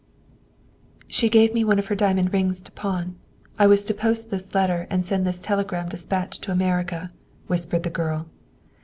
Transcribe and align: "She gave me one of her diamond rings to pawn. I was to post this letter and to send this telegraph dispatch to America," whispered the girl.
"She 1.07 1.29
gave 1.29 1.53
me 1.53 1.63
one 1.63 1.77
of 1.77 1.85
her 1.85 1.93
diamond 1.93 2.33
rings 2.33 2.59
to 2.63 2.71
pawn. 2.71 3.17
I 3.59 3.67
was 3.67 3.83
to 3.83 3.93
post 3.93 4.31
this 4.31 4.55
letter 4.55 4.87
and 4.89 5.03
to 5.03 5.07
send 5.07 5.27
this 5.27 5.39
telegraph 5.39 5.89
dispatch 5.89 6.39
to 6.39 6.51
America," 6.51 7.11
whispered 7.45 7.83
the 7.83 7.91
girl. 7.91 8.25